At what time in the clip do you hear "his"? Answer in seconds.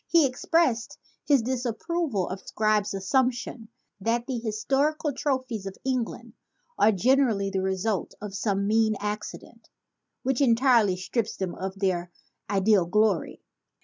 1.27-1.43